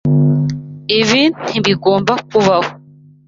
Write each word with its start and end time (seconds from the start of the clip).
Ibi 0.99 1.21
ntibigomba 1.45 2.13
kubaho. 2.29 2.71